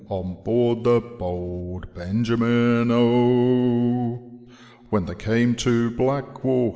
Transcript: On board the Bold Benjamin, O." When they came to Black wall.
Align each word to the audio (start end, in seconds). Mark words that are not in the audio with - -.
On 0.09 0.35
board 0.43 0.83
the 0.83 0.99
Bold 0.99 1.93
Benjamin, 1.93 2.89
O." 2.91 4.45
When 4.89 5.05
they 5.05 5.13
came 5.15 5.53
to 5.57 5.91
Black 5.91 6.43
wall. 6.43 6.69